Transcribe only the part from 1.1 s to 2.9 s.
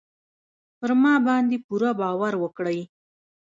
باندې پوره باور وکړئ.